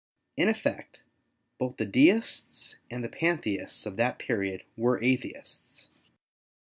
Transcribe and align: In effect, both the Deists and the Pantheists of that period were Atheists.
In 0.35 0.49
effect, 0.49 1.03
both 1.59 1.77
the 1.77 1.85
Deists 1.85 2.75
and 2.89 3.03
the 3.03 3.07
Pantheists 3.07 3.85
of 3.85 3.97
that 3.97 4.17
period 4.17 4.63
were 4.75 4.99
Atheists. 4.99 5.89